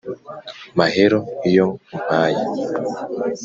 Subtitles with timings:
[0.77, 1.17] mahero
[1.49, 2.41] iyo umpaye